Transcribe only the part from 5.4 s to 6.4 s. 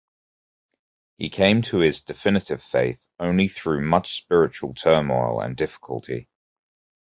difficulty.